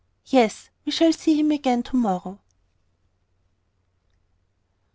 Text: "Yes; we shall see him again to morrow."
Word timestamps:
"Yes; 0.25 0.71
we 0.83 0.91
shall 0.91 1.13
see 1.13 1.39
him 1.39 1.51
again 1.51 1.83
to 1.83 1.95
morrow." 1.95 2.39